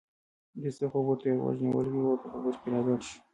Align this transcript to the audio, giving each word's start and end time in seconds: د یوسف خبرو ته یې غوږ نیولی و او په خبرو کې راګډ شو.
د 0.59 0.61
یوسف 0.65 0.89
خبرو 0.93 1.15
ته 1.19 1.25
یې 1.29 1.39
غوږ 1.43 1.57
نیولی 1.65 1.91
و 1.99 2.09
او 2.09 2.15
په 2.21 2.27
خبرو 2.31 2.51
کې 2.59 2.67
راګډ 2.73 3.01
شو. 3.07 3.17